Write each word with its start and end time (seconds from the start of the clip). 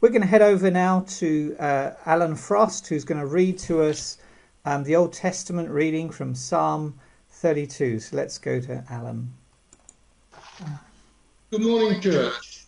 we're 0.00 0.08
going 0.08 0.22
to 0.22 0.26
head 0.26 0.42
over 0.42 0.70
now 0.70 1.00
to 1.06 1.54
uh, 1.58 1.92
Alan 2.06 2.34
Frost, 2.34 2.88
who's 2.88 3.04
going 3.04 3.20
to 3.20 3.26
read 3.26 3.58
to 3.60 3.82
us 3.82 4.16
um, 4.64 4.82
the 4.84 4.96
Old 4.96 5.12
Testament 5.12 5.68
reading 5.68 6.10
from 6.10 6.34
Psalm 6.34 6.98
32. 7.28 8.00
So 8.00 8.16
let's 8.16 8.38
go 8.38 8.60
to 8.60 8.84
Alan. 8.88 9.30
Good 11.50 11.62
morning, 11.62 12.00
church. 12.00 12.66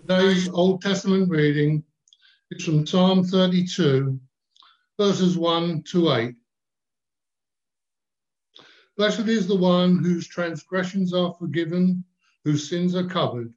Today's 0.00 0.48
Old 0.48 0.82
Testament 0.82 1.28
reading 1.28 1.82
is 2.50 2.64
from 2.64 2.86
Psalm 2.86 3.24
32, 3.24 4.18
verses 4.98 5.36
1 5.36 5.82
to 5.90 6.12
8. 6.12 6.34
Blessed 8.96 9.26
is 9.26 9.48
the 9.48 9.56
one 9.56 10.04
whose 10.04 10.28
transgressions 10.28 11.12
are 11.12 11.34
forgiven, 11.34 12.04
whose 12.44 12.68
sins 12.68 12.94
are 12.94 13.08
covered. 13.08 13.52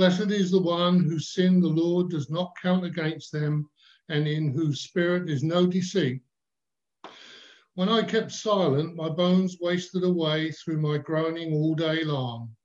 Blessed 0.00 0.30
is 0.30 0.50
the 0.50 0.62
one 0.62 1.00
whose 1.00 1.28
sin 1.34 1.60
the 1.60 1.68
Lord 1.68 2.08
does 2.08 2.30
not 2.30 2.56
count 2.62 2.86
against 2.86 3.32
them, 3.32 3.68
and 4.08 4.26
in 4.26 4.50
whose 4.50 4.80
spirit 4.80 5.28
is 5.28 5.42
no 5.42 5.66
deceit. 5.66 6.22
When 7.74 7.90
I 7.90 8.04
kept 8.04 8.32
silent, 8.32 8.96
my 8.96 9.10
bones 9.10 9.58
wasted 9.60 10.02
away 10.02 10.52
through 10.52 10.80
my 10.80 10.96
groaning 10.96 11.52
all 11.52 11.74
day 11.74 12.02
long. 12.02 12.56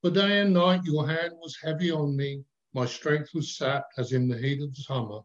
For 0.00 0.10
day 0.10 0.40
and 0.40 0.54
night 0.54 0.82
your 0.82 1.06
hand 1.06 1.34
was 1.36 1.56
heavy 1.62 1.92
on 1.92 2.16
me, 2.16 2.42
my 2.74 2.86
strength 2.86 3.32
was 3.32 3.56
sapped 3.56 3.94
as 3.96 4.10
in 4.10 4.26
the 4.26 4.36
heat 4.36 4.60
of 4.60 4.76
summer. 4.76 5.20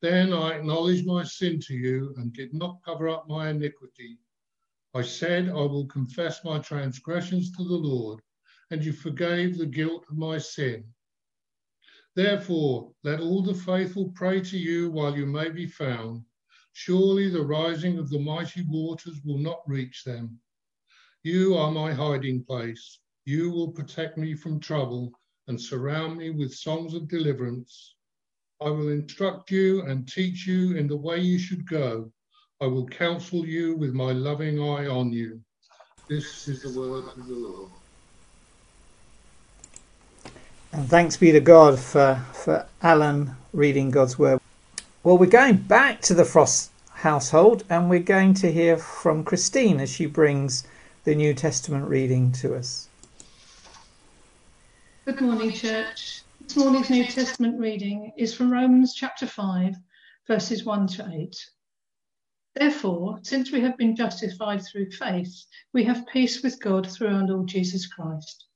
Then 0.00 0.32
I 0.32 0.54
acknowledged 0.54 1.06
my 1.06 1.22
sin 1.22 1.60
to 1.66 1.74
you 1.74 2.14
and 2.16 2.32
did 2.32 2.54
not 2.54 2.82
cover 2.82 3.10
up 3.10 3.28
my 3.28 3.50
iniquity. 3.50 4.16
I 4.94 5.02
said, 5.02 5.50
I 5.50 5.52
will 5.52 5.84
confess 5.84 6.42
my 6.46 6.60
transgressions 6.60 7.54
to 7.58 7.62
the 7.62 7.76
Lord, 7.76 8.22
and 8.70 8.84
you 8.84 8.92
forgave 8.92 9.58
the 9.58 9.66
guilt 9.66 10.04
of 10.10 10.16
my 10.16 10.38
sin. 10.38 10.84
Therefore, 12.14 12.92
let 13.04 13.20
all 13.20 13.42
the 13.42 13.54
faithful 13.54 14.10
pray 14.10 14.40
to 14.40 14.58
you 14.58 14.90
while 14.90 15.16
you 15.16 15.26
may 15.26 15.48
be 15.50 15.66
found. 15.66 16.24
Surely 16.72 17.28
the 17.28 17.44
rising 17.44 17.98
of 17.98 18.10
the 18.10 18.18
mighty 18.18 18.62
waters 18.68 19.20
will 19.24 19.38
not 19.38 19.62
reach 19.66 20.04
them. 20.04 20.40
You 21.22 21.54
are 21.56 21.70
my 21.70 21.92
hiding 21.92 22.44
place. 22.44 23.00
You 23.24 23.50
will 23.50 23.72
protect 23.72 24.16
me 24.16 24.34
from 24.34 24.60
trouble 24.60 25.12
and 25.48 25.60
surround 25.60 26.16
me 26.16 26.30
with 26.30 26.54
songs 26.54 26.94
of 26.94 27.08
deliverance. 27.08 27.94
I 28.60 28.70
will 28.70 28.88
instruct 28.88 29.50
you 29.50 29.82
and 29.82 30.08
teach 30.08 30.46
you 30.46 30.76
in 30.76 30.86
the 30.86 30.96
way 30.96 31.18
you 31.18 31.38
should 31.38 31.66
go. 31.66 32.12
I 32.60 32.66
will 32.66 32.86
counsel 32.86 33.46
you 33.46 33.76
with 33.76 33.94
my 33.94 34.12
loving 34.12 34.60
eye 34.60 34.86
on 34.86 35.12
you. 35.12 35.40
This 36.08 36.46
is 36.46 36.62
the 36.62 36.70
word 36.70 37.04
of 37.16 37.26
the 37.26 37.34
Lord. 37.34 37.79
And 40.72 40.88
thanks 40.88 41.16
be 41.16 41.32
to 41.32 41.40
God 41.40 41.80
for, 41.80 42.24
for 42.32 42.64
Alan 42.80 43.36
reading 43.52 43.90
God's 43.90 44.18
word. 44.18 44.40
Well, 45.02 45.18
we're 45.18 45.26
going 45.26 45.56
back 45.56 46.00
to 46.02 46.14
the 46.14 46.24
Frost 46.24 46.70
household 46.92 47.64
and 47.68 47.90
we're 47.90 47.98
going 47.98 48.34
to 48.34 48.52
hear 48.52 48.76
from 48.76 49.24
Christine 49.24 49.80
as 49.80 49.90
she 49.90 50.06
brings 50.06 50.64
the 51.04 51.16
New 51.16 51.34
Testament 51.34 51.88
reading 51.88 52.30
to 52.32 52.54
us. 52.54 52.88
Good 55.06 55.20
morning, 55.20 55.50
church. 55.50 56.22
This 56.40 56.56
morning's 56.56 56.90
New 56.90 57.04
Testament 57.04 57.58
reading 57.58 58.12
is 58.16 58.32
from 58.32 58.52
Romans 58.52 58.94
chapter 58.94 59.26
5, 59.26 59.74
verses 60.28 60.64
1 60.64 60.86
to 60.88 61.10
8. 61.12 61.36
Therefore, 62.54 63.18
since 63.22 63.50
we 63.50 63.60
have 63.60 63.76
been 63.76 63.96
justified 63.96 64.62
through 64.62 64.90
faith, 64.92 65.46
we 65.72 65.82
have 65.84 66.06
peace 66.06 66.42
with 66.42 66.60
God 66.60 66.88
through 66.88 67.08
our 67.08 67.26
Lord 67.26 67.48
Jesus 67.48 67.86
Christ, 67.88 68.46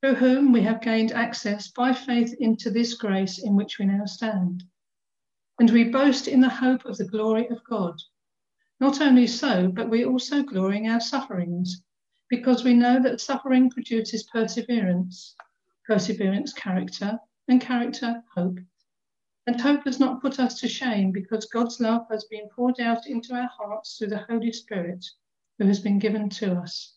through 0.00 0.14
whom 0.14 0.52
we 0.52 0.62
have 0.62 0.82
gained 0.82 1.12
access 1.12 1.68
by 1.68 1.92
faith 1.92 2.34
into 2.38 2.70
this 2.70 2.94
grace 2.94 3.38
in 3.38 3.56
which 3.56 3.78
we 3.78 3.86
now 3.86 4.04
stand. 4.04 4.62
And 5.58 5.70
we 5.70 5.84
boast 5.84 6.28
in 6.28 6.40
the 6.40 6.48
hope 6.48 6.84
of 6.84 6.98
the 6.98 7.08
glory 7.08 7.48
of 7.48 7.64
God. 7.64 8.00
Not 8.78 9.00
only 9.00 9.26
so, 9.26 9.68
but 9.68 9.88
we 9.88 10.04
also 10.04 10.42
glory 10.42 10.78
in 10.78 10.90
our 10.90 11.00
sufferings, 11.00 11.82
because 12.28 12.62
we 12.62 12.74
know 12.74 13.02
that 13.02 13.20
suffering 13.20 13.70
produces 13.70 14.24
perseverance, 14.24 15.34
perseverance, 15.86 16.52
character, 16.52 17.18
and 17.48 17.60
character, 17.60 18.22
hope. 18.34 18.58
And 19.46 19.60
hope 19.60 19.84
does 19.84 20.00
not 20.00 20.20
put 20.20 20.40
us 20.40 20.60
to 20.60 20.68
shame 20.68 21.12
because 21.12 21.46
God's 21.46 21.80
love 21.80 22.06
has 22.10 22.24
been 22.24 22.48
poured 22.48 22.80
out 22.80 23.06
into 23.06 23.32
our 23.32 23.48
hearts 23.48 23.96
through 23.96 24.08
the 24.08 24.24
Holy 24.28 24.52
Spirit 24.52 25.06
who 25.58 25.66
has 25.66 25.80
been 25.80 25.98
given 25.98 26.28
to 26.30 26.56
us. 26.56 26.95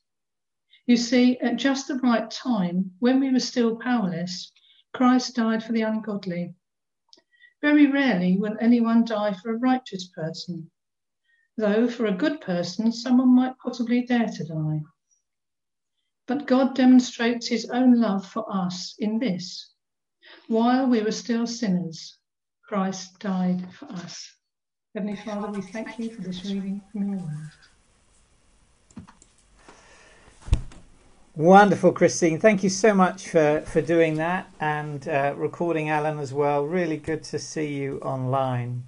You 0.89 0.97
see, 0.97 1.37
at 1.37 1.57
just 1.57 1.87
the 1.87 1.99
right 1.99 2.31
time, 2.31 2.95
when 2.97 3.19
we 3.19 3.31
were 3.31 3.39
still 3.39 3.75
powerless, 3.75 4.51
Christ 4.91 5.35
died 5.35 5.63
for 5.63 5.71
the 5.71 5.83
ungodly. 5.83 6.55
Very 7.61 7.85
rarely 7.85 8.37
will 8.39 8.57
anyone 8.59 9.05
die 9.05 9.33
for 9.33 9.51
a 9.51 9.59
righteous 9.59 10.07
person, 10.07 10.71
though 11.57 11.87
for 11.87 12.07
a 12.07 12.17
good 12.17 12.41
person, 12.41 12.91
someone 12.91 13.35
might 13.35 13.59
possibly 13.59 14.03
dare 14.03 14.29
to 14.29 14.43
die. 14.43 14.81
But 16.25 16.47
God 16.47 16.73
demonstrates 16.73 17.47
his 17.47 17.69
own 17.69 18.01
love 18.01 18.25
for 18.25 18.51
us 18.51 18.95
in 18.97 19.19
this 19.19 19.71
while 20.47 20.87
we 20.87 21.03
were 21.03 21.11
still 21.11 21.45
sinners, 21.45 22.17
Christ 22.63 23.19
died 23.19 23.71
for 23.75 23.85
us. 23.91 24.27
Heavenly 24.95 25.17
Father, 25.17 25.51
we 25.51 25.61
thank 25.61 25.99
you 25.99 26.15
for 26.15 26.21
this 26.23 26.43
reading 26.45 26.81
from 26.91 27.13
your 27.13 27.19
word. 27.19 27.51
Wonderful, 31.39 31.93
Christine. 31.93 32.37
Thank 32.37 32.63
you 32.63 32.69
so 32.69 32.93
much 32.93 33.29
for, 33.29 33.61
for 33.61 33.79
doing 33.79 34.15
that 34.15 34.51
and 34.59 35.07
uh, 35.07 35.33
recording 35.37 35.89
Alan 35.89 36.19
as 36.19 36.33
well. 36.33 36.65
Really 36.65 36.97
good 36.97 37.23
to 37.23 37.39
see 37.39 37.75
you 37.75 37.97
online. 37.99 38.83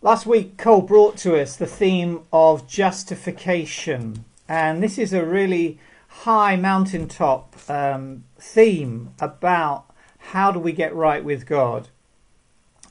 Last 0.00 0.26
week, 0.26 0.56
Cole 0.56 0.82
brought 0.82 1.16
to 1.16 1.36
us 1.36 1.56
the 1.56 1.66
theme 1.66 2.20
of 2.32 2.68
justification, 2.68 4.26
and 4.48 4.80
this 4.80 4.96
is 4.96 5.12
a 5.12 5.24
really 5.24 5.80
high 6.22 6.54
mountaintop 6.54 7.56
um, 7.68 8.22
theme 8.38 9.12
about 9.18 9.86
how 10.30 10.52
do 10.52 10.60
we 10.60 10.70
get 10.70 10.94
right 10.94 11.24
with 11.24 11.46
God. 11.46 11.88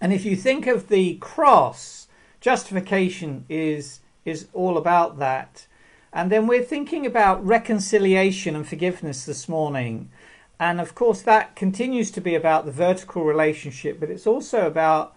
And 0.02 0.12
if 0.12 0.26
you 0.26 0.36
think 0.36 0.68
of 0.68 0.90
the 0.90 1.16
cross, 1.22 2.08
justification 2.42 3.46
is 3.48 4.02
is 4.26 4.50
all 4.52 4.78
about 4.78 5.18
that. 5.20 5.68
And 6.16 6.32
then 6.32 6.48
we're 6.48 6.64
thinking 6.64 7.06
about 7.06 7.46
reconciliation 7.46 8.56
and 8.56 8.66
forgiveness 8.66 9.26
this 9.26 9.50
morning. 9.50 10.10
And 10.58 10.80
of 10.80 10.96
course, 10.96 11.22
that 11.24 11.58
continues 11.58 12.10
to 12.12 12.22
be 12.22 12.36
about 12.36 12.66
the 12.66 12.72
vertical 12.72 13.26
relationship, 13.26 14.00
but 14.00 14.10
it's 14.10 14.26
also 14.26 14.66
about 14.66 15.14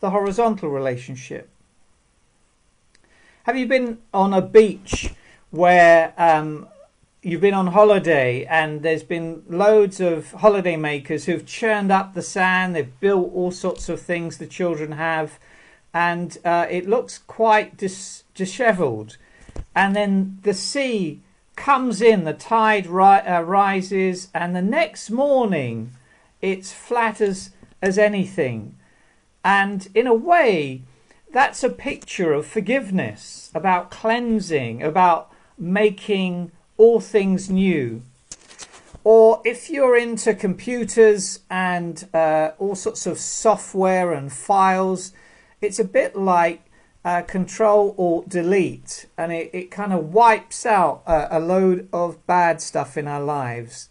the 0.00 0.10
horizontal 0.10 0.70
relationship. 0.70 1.48
Have 3.44 3.56
you 3.56 3.66
been 3.66 3.98
on 4.12 4.34
a 4.34 4.42
beach 4.42 5.14
where 5.52 6.12
um, 6.18 6.66
you've 7.22 7.40
been 7.40 7.54
on 7.54 7.68
holiday 7.68 8.44
and 8.46 8.82
there's 8.82 9.04
been 9.04 9.44
loads 9.48 10.00
of 10.00 10.32
holidaymakers 10.32 11.26
who've 11.26 11.46
churned 11.46 11.92
up 11.92 12.14
the 12.14 12.22
sand 12.22 12.74
they've 12.74 13.00
built 13.00 13.32
all 13.32 13.50
sorts 13.50 13.88
of 13.88 14.00
things 14.00 14.38
the 14.38 14.46
children 14.46 14.92
have 14.92 15.38
and 15.94 16.38
uh, 16.44 16.66
it 16.68 16.88
looks 16.88 17.18
quite 17.18 17.76
dis- 17.76 18.24
disheveled 18.34 19.16
and 19.74 19.94
then 19.94 20.38
the 20.42 20.54
sea 20.54 21.20
comes 21.56 22.00
in 22.00 22.24
the 22.24 22.32
tide 22.32 22.86
ri- 22.86 23.02
uh, 23.04 23.40
rises 23.42 24.28
and 24.34 24.54
the 24.54 24.62
next 24.62 25.10
morning 25.10 25.92
it's 26.40 26.72
flat 26.72 27.20
as 27.20 27.50
as 27.82 27.98
anything 27.98 28.74
and 29.44 29.88
in 29.94 30.06
a 30.06 30.14
way 30.14 30.82
that's 31.32 31.62
a 31.62 31.68
picture 31.68 32.32
of 32.32 32.46
forgiveness 32.46 33.50
about 33.54 33.90
cleansing 33.90 34.82
about 34.82 35.30
making 35.58 36.52
all 36.76 37.00
things 37.00 37.50
new. 37.50 38.02
Or 39.04 39.42
if 39.44 39.68
you're 39.68 39.96
into 39.96 40.34
computers 40.34 41.40
and 41.50 42.06
uh, 42.14 42.52
all 42.58 42.74
sorts 42.74 43.06
of 43.06 43.18
software 43.18 44.12
and 44.12 44.32
files, 44.32 45.12
it's 45.60 45.78
a 45.78 45.84
bit 45.84 46.16
like 46.16 46.62
uh, 47.08 47.22
Control 47.22 47.94
or 47.96 48.22
Delete, 48.28 49.06
and 49.16 49.32
it, 49.32 49.48
it 49.54 49.70
kind 49.70 49.94
of 49.94 50.12
wipes 50.12 50.66
out 50.66 51.02
a, 51.06 51.38
a 51.38 51.40
load 51.40 51.88
of 51.90 52.26
bad 52.26 52.60
stuff 52.60 52.98
in 52.98 53.08
our 53.08 53.22
lives. 53.22 53.88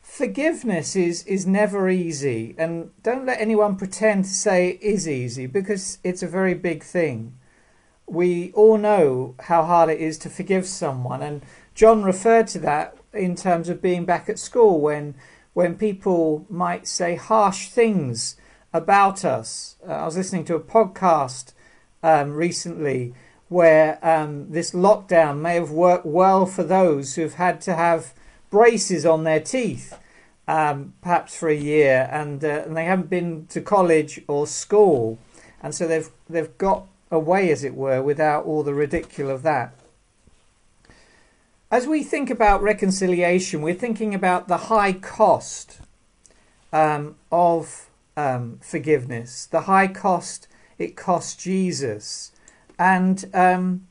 Forgiveness 0.00 0.94
is, 0.94 1.26
is 1.26 1.48
never 1.48 1.90
easy, 1.90 2.54
and 2.56 2.92
don't 3.02 3.26
let 3.26 3.40
anyone 3.40 3.74
pretend 3.74 4.26
to 4.26 4.30
say 4.30 4.68
it 4.68 4.80
is 4.80 5.08
easy 5.08 5.46
because 5.46 5.98
it's 6.04 6.22
a 6.22 6.28
very 6.28 6.54
big 6.54 6.84
thing. 6.84 7.34
We 8.06 8.52
all 8.52 8.78
know 8.78 9.34
how 9.40 9.64
hard 9.64 9.90
it 9.90 10.00
is 10.00 10.16
to 10.18 10.30
forgive 10.30 10.66
someone, 10.66 11.22
and 11.22 11.42
John 11.74 12.04
referred 12.04 12.46
to 12.48 12.60
that 12.60 12.96
in 13.12 13.34
terms 13.34 13.68
of 13.68 13.82
being 13.82 14.04
back 14.04 14.28
at 14.28 14.38
school 14.38 14.80
when 14.80 15.16
when 15.54 15.76
people 15.76 16.46
might 16.48 16.86
say 16.86 17.16
harsh 17.16 17.66
things 17.66 18.36
about 18.72 19.24
us. 19.24 19.74
Uh, 19.84 19.90
I 19.90 20.04
was 20.04 20.16
listening 20.16 20.44
to 20.44 20.54
a 20.54 20.60
podcast 20.60 21.52
um, 22.02 22.32
recently 22.34 23.14
where 23.48 23.98
um, 24.02 24.50
this 24.50 24.70
lockdown 24.70 25.38
may 25.38 25.54
have 25.54 25.70
worked 25.70 26.06
well 26.06 26.46
for 26.46 26.62
those 26.62 27.14
who've 27.14 27.34
had 27.34 27.60
to 27.60 27.74
have 27.74 28.14
braces 28.50 29.04
on 29.04 29.24
their 29.24 29.40
teeth 29.40 29.98
um, 30.48 30.94
perhaps 31.02 31.36
for 31.36 31.48
a 31.48 31.54
year, 31.54 32.08
and, 32.10 32.44
uh, 32.44 32.62
and 32.66 32.76
they 32.76 32.84
haven't 32.84 33.08
been 33.08 33.46
to 33.46 33.60
college 33.60 34.20
or 34.26 34.46
school, 34.46 35.18
and 35.62 35.74
so 35.74 35.86
they've 35.86 36.10
they've 36.28 36.56
got 36.58 36.86
away, 37.10 37.50
as 37.50 37.62
it 37.62 37.74
were, 37.74 38.02
without 38.02 38.44
all 38.44 38.62
the 38.62 38.74
ridicule 38.74 39.30
of 39.30 39.42
that. 39.42 39.74
As 41.70 41.86
we 41.86 42.02
think 42.02 42.28
about 42.28 42.62
reconciliation, 42.62 43.62
we're 43.62 43.74
thinking 43.74 44.14
about 44.14 44.48
the 44.48 44.68
high 44.68 44.92
cost 44.92 45.78
um, 46.72 47.16
of 47.30 47.88
um, 48.16 48.58
forgiveness, 48.60 49.46
the 49.46 49.62
high 49.62 49.86
cost 49.86 50.48
it 50.82 50.96
cost 50.96 51.40
Jesus. 51.40 52.32
And 52.78 53.24
um, 53.32 53.86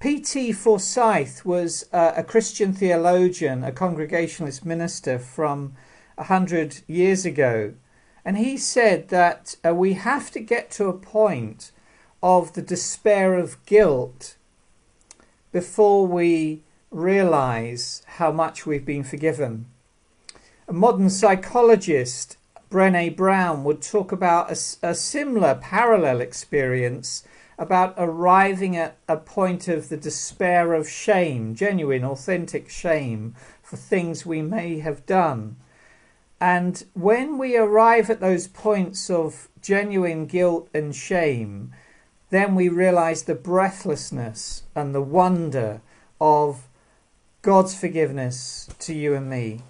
P.T. 0.00 0.52
Forsyth 0.52 1.44
was 1.44 1.86
uh, 1.92 2.12
a 2.16 2.22
Christian 2.22 2.72
theologian, 2.72 3.64
a 3.64 3.72
Congregationalist 3.72 4.64
minister 4.64 5.18
from 5.18 5.74
a 6.18 6.24
hundred 6.24 6.82
years 6.86 7.24
ago. 7.24 7.74
And 8.24 8.36
he 8.36 8.56
said 8.56 9.08
that 9.08 9.56
uh, 9.64 9.74
we 9.74 9.94
have 9.94 10.30
to 10.32 10.40
get 10.40 10.70
to 10.72 10.88
a 10.88 10.92
point 10.92 11.70
of 12.22 12.52
the 12.54 12.62
despair 12.62 13.34
of 13.34 13.64
guilt 13.66 14.36
before 15.52 16.06
we 16.06 16.62
realize 16.90 18.02
how 18.06 18.32
much 18.32 18.66
we've 18.66 18.84
been 18.84 19.04
forgiven. 19.04 19.66
A 20.68 20.72
modern 20.72 21.08
psychologist, 21.08 22.36
Brene 22.76 23.16
Brown, 23.16 23.64
would 23.64 23.80
talk 23.80 24.12
about 24.12 24.50
a, 24.50 24.86
a 24.86 24.94
similar 24.94 25.54
parallel 25.54 26.20
experience 26.20 27.24
about 27.58 27.94
arriving 27.96 28.76
at 28.76 28.98
a 29.08 29.16
point 29.16 29.66
of 29.66 29.88
the 29.88 29.96
despair 29.96 30.74
of 30.74 30.86
shame, 30.86 31.54
genuine, 31.54 32.04
authentic 32.04 32.68
shame 32.68 33.34
for 33.62 33.78
things 33.78 34.26
we 34.26 34.42
may 34.42 34.80
have 34.80 35.06
done. 35.06 35.56
And 36.38 36.84
when 36.92 37.38
we 37.38 37.56
arrive 37.56 38.10
at 38.10 38.20
those 38.20 38.46
points 38.46 39.08
of 39.08 39.48
genuine 39.62 40.26
guilt 40.26 40.68
and 40.74 40.94
shame, 40.94 41.72
then 42.28 42.54
we 42.54 42.68
realize 42.68 43.22
the 43.22 43.34
breathlessness 43.34 44.64
and 44.74 44.94
the 44.94 45.00
wonder 45.00 45.80
of 46.20 46.68
God's 47.40 47.74
forgiveness 47.74 48.68
to 48.80 48.92
you 48.92 49.14
and 49.14 49.30
me. 49.30 49.62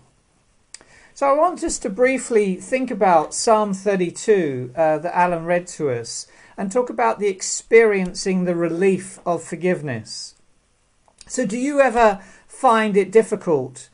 So 1.17 1.31
I 1.31 1.33
want 1.33 1.65
us 1.65 1.79
to 1.79 1.89
briefly 1.89 2.57
think 2.57 2.91
about 2.91 3.33
Psalm 3.33 3.73
32 3.73 4.73
uh, 4.77 4.99
that 4.99 5.17
Alan 5.17 5.47
read 5.47 5.67
to 5.69 5.89
us 5.89 6.27
and 6.59 6.71
talk 6.71 6.91
about 6.91 7.19
the 7.19 7.27
experiencing 7.27 8.45
the 8.45 8.55
relief 8.55 9.19
of 9.25 9.43
forgiveness. 9.43 10.35
So, 11.27 11.47
do 11.47 11.57
you 11.57 11.81
ever 11.81 12.21
find 12.47 12.99
it 12.99 13.11
difficult 13.11 13.89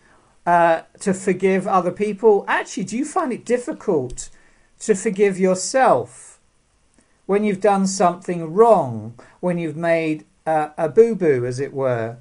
uh, 0.44 0.80
to 0.98 1.14
forgive 1.14 1.64
other 1.68 1.92
people? 1.92 2.44
Actually, 2.48 2.86
do 2.86 2.98
you 2.98 3.04
find 3.04 3.32
it 3.32 3.44
difficult 3.44 4.28
to 4.80 4.96
forgive 4.96 5.38
yourself 5.38 6.40
when 7.26 7.44
you've 7.44 7.60
done 7.60 7.86
something 7.86 8.52
wrong, 8.52 9.14
when 9.38 9.58
you've 9.58 9.76
made 9.76 10.24
uh, 10.44 10.70
a 10.76 10.88
boo 10.88 11.14
boo, 11.14 11.46
as 11.46 11.60
it 11.60 11.72
were? 11.72 12.16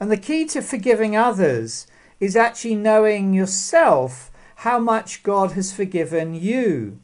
And 0.00 0.10
the 0.10 0.16
key 0.16 0.46
to 0.46 0.62
forgiving 0.62 1.14
others 1.14 1.86
is 2.20 2.36
actually 2.36 2.76
knowing 2.76 3.34
yourself 3.34 4.30
how 4.56 4.78
much 4.78 5.22
God 5.22 5.52
has 5.52 5.72
forgiven 5.72 6.34
you. 6.34 6.98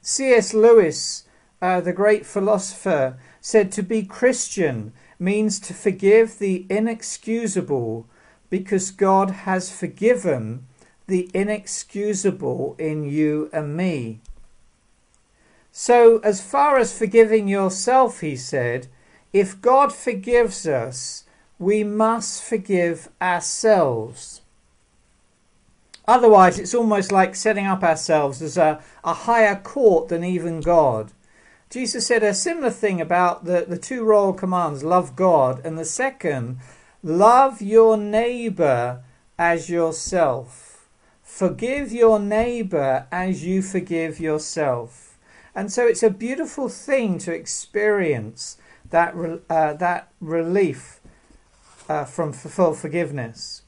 C.S. 0.00 0.54
Lewis 0.54 1.24
uh, 1.60 1.80
the 1.80 1.92
great 1.92 2.24
philosopher, 2.24 3.18
said 3.40 3.72
to 3.72 3.82
be 3.82 4.02
Christian 4.02 4.92
means 5.18 5.58
to 5.58 5.74
forgive 5.74 6.38
the 6.38 6.66
inexcusable 6.70 8.06
because 8.50 8.90
God 8.90 9.30
has 9.30 9.70
forgiven 9.70 10.66
the 11.06 11.30
inexcusable 11.34 12.76
in 12.78 13.04
you 13.04 13.50
and 13.52 13.76
me. 13.76 14.20
So, 15.72 16.18
as 16.18 16.40
far 16.40 16.78
as 16.78 16.96
forgiving 16.96 17.48
yourself, 17.48 18.20
he 18.20 18.36
said, 18.36 18.88
if 19.32 19.60
God 19.60 19.92
forgives 19.92 20.66
us, 20.66 21.24
we 21.58 21.84
must 21.84 22.42
forgive 22.42 23.08
ourselves. 23.20 24.40
Otherwise, 26.08 26.58
it's 26.58 26.74
almost 26.74 27.12
like 27.12 27.34
setting 27.34 27.66
up 27.66 27.82
ourselves 27.84 28.40
as 28.40 28.56
a, 28.56 28.82
a 29.04 29.12
higher 29.12 29.54
court 29.54 30.08
than 30.08 30.24
even 30.24 30.62
God. 30.62 31.12
Jesus 31.68 32.06
said 32.06 32.22
a 32.22 32.32
similar 32.32 32.70
thing 32.70 32.98
about 32.98 33.44
the, 33.44 33.66
the 33.68 33.76
two 33.76 34.02
royal 34.04 34.32
commands 34.32 34.82
love 34.82 35.14
God, 35.14 35.60
and 35.66 35.78
the 35.78 35.84
second, 35.84 36.60
love 37.02 37.60
your 37.60 37.98
neighbor 37.98 39.04
as 39.38 39.68
yourself. 39.68 40.88
Forgive 41.22 41.92
your 41.92 42.18
neighbor 42.18 43.06
as 43.12 43.44
you 43.44 43.60
forgive 43.60 44.18
yourself. 44.18 45.18
And 45.54 45.70
so 45.70 45.86
it's 45.86 46.02
a 46.02 46.08
beautiful 46.08 46.70
thing 46.70 47.18
to 47.18 47.34
experience 47.34 48.56
that, 48.88 49.14
uh, 49.50 49.74
that 49.74 50.10
relief 50.22 51.00
uh, 51.86 52.06
from 52.06 52.32
full 52.32 52.72
forgiveness. 52.72 53.62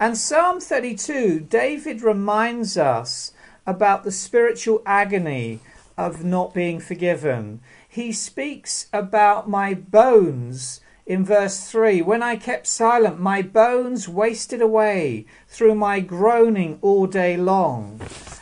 And 0.00 0.16
Psalm 0.16 0.60
32, 0.60 1.40
David 1.40 2.00
reminds 2.00 2.78
us 2.78 3.34
about 3.66 4.02
the 4.02 4.10
spiritual 4.10 4.80
agony 4.86 5.60
of 5.98 6.24
not 6.24 6.54
being 6.54 6.80
forgiven. 6.80 7.60
He 7.86 8.10
speaks 8.10 8.88
about 8.94 9.46
my 9.46 9.74
bones 9.74 10.80
in 11.04 11.22
verse 11.22 11.70
3 11.70 12.00
When 12.00 12.22
I 12.22 12.36
kept 12.36 12.66
silent, 12.66 13.20
my 13.20 13.42
bones 13.42 14.08
wasted 14.08 14.62
away 14.62 15.26
through 15.48 15.74
my 15.74 16.00
groaning 16.00 16.78
all 16.80 17.06
day 17.06 17.36
long. 17.36 18.00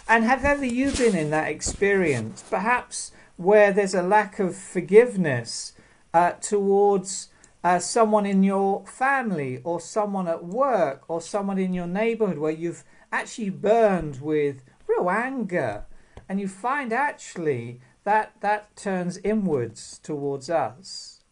And 0.09 0.23
have 0.23 0.45
ever 0.45 0.65
you 0.65 0.93
been 0.93 1.17
in 1.17 1.31
that 1.31 1.49
experience? 1.49 2.45
Perhaps 2.49 3.11
where 3.37 3.73
there's 3.73 3.97
a 3.97 4.03
lack 4.03 4.39
of 4.39 4.55
forgiveness 4.55 5.73
uh, 6.15 6.33
towards 6.41 7.31
uh, 7.65 7.79
someone 7.79 8.27
in 8.27 8.43
your 8.43 8.87
family 8.87 9.61
or 9.65 9.81
someone 9.81 10.29
at 10.29 10.45
work 10.45 11.05
or 11.09 11.21
someone 11.21 11.59
in 11.59 11.73
your 11.73 11.87
neighborhood 11.87 12.39
where 12.39 12.53
you've 12.53 12.85
actually 13.11 13.51
burned 13.51 14.21
with 14.21 14.63
real 14.87 15.11
anger 15.11 15.85
and 16.29 16.41
you 16.41 16.47
find 16.47 16.93
actually 16.93 17.81
that 18.05 18.33
that 18.41 18.75
turns 18.77 19.19
inwards 19.19 19.99
towards 20.03 20.49
us. 20.49 21.23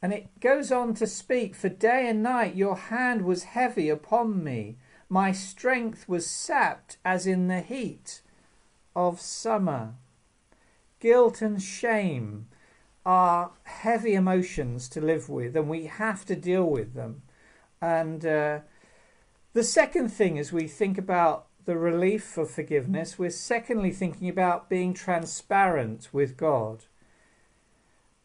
And 0.00 0.12
it 0.12 0.38
goes 0.40 0.70
on 0.70 0.94
to 0.94 1.06
speak, 1.06 1.54
For 1.54 1.70
day 1.70 2.08
and 2.08 2.22
night 2.22 2.54
your 2.54 2.76
hand 2.76 3.22
was 3.22 3.44
heavy 3.44 3.88
upon 3.88 4.44
me, 4.44 4.76
my 5.08 5.32
strength 5.32 6.08
was 6.08 6.26
sapped 6.26 6.98
as 7.04 7.26
in 7.26 7.48
the 7.48 7.60
heat 7.60 8.20
of 8.94 9.20
summer. 9.20 9.94
Guilt 11.00 11.42
and 11.42 11.60
shame 11.60 12.46
are 13.04 13.50
heavy 13.64 14.14
emotions 14.14 14.88
to 14.90 15.00
live 15.00 15.28
with, 15.28 15.56
and 15.56 15.68
we 15.68 15.86
have 15.86 16.24
to 16.26 16.36
deal 16.36 16.64
with 16.64 16.94
them. 16.94 17.22
And 17.80 18.24
uh, 18.24 18.60
the 19.52 19.62
second 19.62 20.08
thing, 20.08 20.38
as 20.38 20.52
we 20.52 20.66
think 20.66 20.96
about 20.98 21.46
the 21.64 21.76
relief 21.76 22.36
of 22.36 22.50
forgiveness, 22.50 23.18
we're 23.18 23.30
secondly 23.30 23.90
thinking 23.90 24.28
about 24.28 24.68
being 24.68 24.94
transparent 24.94 26.08
with 26.12 26.36
God. 26.36 26.84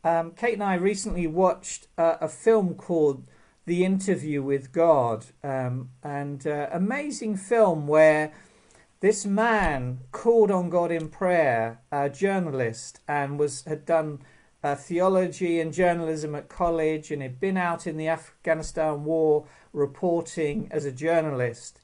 Um, 0.04 0.32
Kate 0.32 0.54
and 0.54 0.64
I 0.64 0.76
recently 0.76 1.28
watched 1.28 1.88
uh, 1.98 2.16
a 2.22 2.30
film 2.30 2.76
called 2.76 3.24
The 3.66 3.84
Interview 3.84 4.42
with 4.42 4.72
God, 4.72 5.26
um, 5.44 5.90
and 6.04 6.46
uh, 6.48 6.68
amazing 6.72 7.36
film 7.36 7.88
where 7.88 8.32
this 9.02 9.26
man 9.26 10.00
called 10.12 10.52
on 10.52 10.70
God 10.70 10.92
in 10.92 11.10
prayer, 11.10 11.80
a 11.92 12.10
journalist, 12.10 13.00
and 13.08 13.40
was 13.40 13.64
had 13.64 13.86
done 13.86 14.20
uh, 14.64 14.76
theology 14.76 15.60
and 15.60 15.74
journalism 15.74 16.36
at 16.36 16.50
college, 16.50 17.12
and 17.12 17.22
had 17.22 17.40
been 17.40 17.58
out 17.58 17.88
in 17.88 17.98
the 17.98 18.08
Afghanistan 18.08 19.04
war 19.04 19.46
reporting 19.74 20.68
as 20.72 20.86
a 20.86 20.92
journalist 20.92 21.80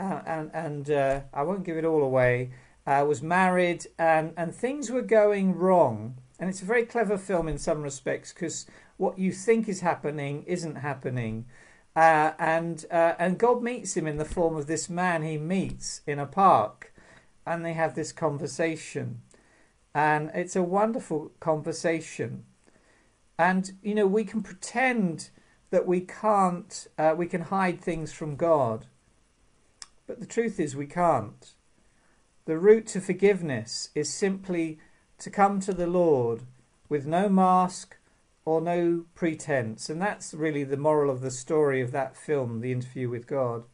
uh, 0.00 0.20
and 0.26 0.50
and 0.54 0.90
uh, 0.90 1.20
I 1.32 1.42
won't 1.42 1.64
give 1.64 1.76
it 1.76 1.84
all 1.84 2.02
away. 2.02 2.50
Uh, 2.86 3.04
was 3.06 3.22
married 3.22 3.86
and 3.98 4.32
and 4.36 4.54
things 4.54 4.90
were 4.90 5.02
going 5.02 5.56
wrong. 5.56 6.16
And 6.40 6.48
it's 6.48 6.62
a 6.62 6.66
very 6.66 6.84
clever 6.86 7.18
film 7.18 7.48
in 7.48 7.58
some 7.58 7.82
respects 7.82 8.32
because 8.32 8.66
what 8.96 9.18
you 9.18 9.32
think 9.32 9.68
is 9.68 9.80
happening 9.80 10.44
isn't 10.44 10.76
happening. 10.76 11.46
Uh, 11.96 12.32
and 12.38 12.84
uh, 12.90 13.14
and 13.18 13.38
God 13.38 13.62
meets 13.62 13.96
him 13.96 14.06
in 14.06 14.18
the 14.18 14.24
form 14.24 14.56
of 14.56 14.66
this 14.66 14.88
man 14.88 15.22
he 15.22 15.36
meets 15.36 16.00
in 16.06 16.18
a 16.18 16.26
park, 16.26 16.94
and 17.44 17.64
they 17.64 17.72
have 17.72 17.94
this 17.94 18.12
conversation, 18.12 19.20
and 19.98 20.30
it's 20.32 20.54
a 20.54 20.62
wonderful 20.62 21.32
conversation, 21.40 22.44
and 23.36 23.72
you 23.82 23.96
know 23.96 24.06
we 24.06 24.22
can 24.22 24.44
pretend 24.44 25.30
that 25.70 25.88
we 25.88 26.00
can't 26.02 26.86
uh, 26.96 27.14
we 27.16 27.26
can 27.26 27.40
hide 27.40 27.80
things 27.80 28.12
from 28.12 28.36
God, 28.36 28.86
but 30.06 30.20
the 30.20 30.26
truth 30.26 30.60
is, 30.60 30.76
we 30.76 30.86
can't. 30.86 31.52
The 32.44 32.58
route 32.58 32.86
to 32.88 33.00
forgiveness 33.00 33.90
is 33.96 34.08
simply 34.08 34.78
to 35.18 35.30
come 35.30 35.58
to 35.60 35.72
the 35.72 35.88
Lord 35.88 36.42
with 36.88 37.04
no 37.04 37.28
mask 37.28 37.96
or 38.44 38.60
no 38.60 39.04
pretense. 39.16 39.90
And 39.90 40.00
that's 40.00 40.32
really 40.32 40.62
the 40.62 40.76
moral 40.76 41.10
of 41.10 41.22
the 41.22 41.32
story 41.32 41.82
of 41.82 41.90
that 41.90 42.16
film, 42.16 42.60
The 42.60 42.70
Interview 42.70 43.10
with 43.10 43.26
God. 43.26 43.64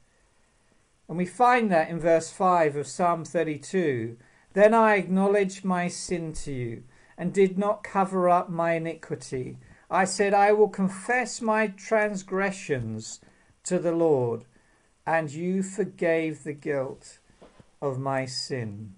And 1.07 1.19
we 1.19 1.27
find 1.27 1.71
that 1.71 1.91
in 1.91 2.01
verse 2.01 2.33
5 2.33 2.77
of 2.77 2.87
Psalm 2.87 3.27
32. 3.27 4.17
Then 4.55 4.73
I 4.73 4.97
acknowledged 4.97 5.65
my 5.65 5.89
sin 5.89 6.33
to 6.45 6.53
you 6.53 6.85
and 7.19 7.33
did 7.33 7.59
not 7.59 7.85
cover 7.85 8.29
up 8.29 8.49
my 8.49 8.75
iniquity. 8.75 9.59
I 9.91 10.05
said, 10.05 10.33
I 10.33 10.53
will 10.53 10.69
confess 10.69 11.41
my 11.41 11.69
transgressions 11.69 13.21
to 13.65 13.79
the 13.79 13.93
Lord, 13.93 14.45
and 15.07 15.31
you 15.31 15.63
forgave 15.63 16.43
the 16.43 16.53
guilt 16.53 17.19
of 17.83 17.99
my 17.99 18.27
sin. 18.27 18.95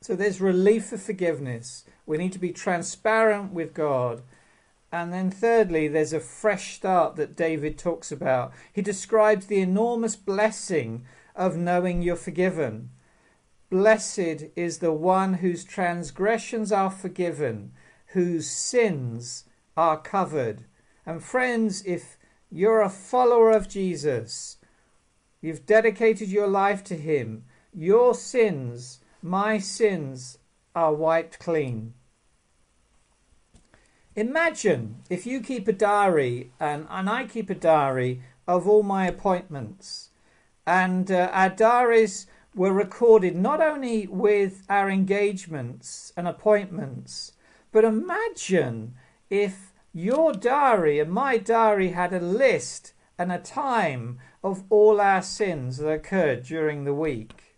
So 0.00 0.14
there's 0.14 0.40
relief 0.40 0.86
for 0.86 0.98
forgiveness. 0.98 1.84
We 2.04 2.18
need 2.18 2.32
to 2.32 2.38
be 2.38 2.52
transparent 2.52 3.52
with 3.52 3.72
God. 3.72 4.22
And 4.92 5.12
then, 5.12 5.30
thirdly, 5.30 5.88
there's 5.88 6.12
a 6.12 6.20
fresh 6.20 6.74
start 6.74 7.16
that 7.16 7.36
David 7.36 7.78
talks 7.78 8.12
about. 8.12 8.52
He 8.72 8.82
describes 8.82 9.46
the 9.46 9.60
enormous 9.60 10.16
blessing 10.16 11.04
of 11.34 11.56
knowing 11.56 12.02
you're 12.02 12.16
forgiven. 12.16 12.90
Blessed 13.70 14.46
is 14.56 14.78
the 14.78 14.92
one 14.92 15.34
whose 15.34 15.64
transgressions 15.64 16.70
are 16.70 16.90
forgiven, 16.90 17.72
whose 18.08 18.48
sins 18.48 19.44
are 19.76 20.00
covered. 20.00 20.64
And, 21.06 21.22
friends, 21.22 21.82
if 21.84 22.16
you're 22.50 22.82
a 22.82 22.88
follower 22.88 23.50
of 23.50 23.68
Jesus, 23.68 24.58
you've 25.40 25.66
dedicated 25.66 26.28
your 26.28 26.46
life 26.46 26.84
to 26.84 26.96
Him, 26.96 27.44
your 27.72 28.14
sins, 28.14 29.00
my 29.20 29.58
sins, 29.58 30.38
are 30.74 30.94
wiped 30.94 31.38
clean. 31.38 31.94
Imagine 34.16 35.02
if 35.10 35.26
you 35.26 35.40
keep 35.40 35.66
a 35.66 35.72
diary, 35.72 36.52
and, 36.60 36.86
and 36.88 37.10
I 37.10 37.24
keep 37.24 37.50
a 37.50 37.54
diary 37.54 38.22
of 38.46 38.68
all 38.68 38.84
my 38.84 39.06
appointments, 39.06 40.10
and 40.66 41.10
uh, 41.10 41.30
our 41.32 41.50
diaries 41.50 42.26
were 42.54 42.72
recorded 42.72 43.34
not 43.34 43.60
only 43.60 44.06
with 44.06 44.62
our 44.68 44.88
engagements 44.88 46.12
and 46.16 46.28
appointments, 46.28 47.32
but 47.72 47.84
imagine 47.84 48.94
if 49.28 49.72
your 49.92 50.32
diary 50.32 50.98
and 51.00 51.10
my 51.10 51.36
diary 51.36 51.90
had 51.90 52.12
a 52.12 52.20
list 52.20 52.92
and 53.18 53.32
a 53.32 53.38
time 53.38 54.18
of 54.42 54.64
all 54.70 55.00
our 55.00 55.22
sins 55.22 55.78
that 55.78 55.88
occurred 55.88 56.44
during 56.44 56.84
the 56.84 56.94
week. 56.94 57.56